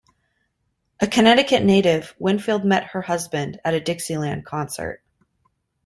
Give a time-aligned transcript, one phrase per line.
[0.99, 5.03] A Connecticut native, Winfield met her husband at a Dixieland concert.